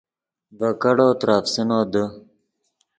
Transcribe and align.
ڤے 0.59 0.69
کیڑو 0.81 1.07
ترے 1.19 1.33
افسینو 1.39 1.79
دے 1.91 2.03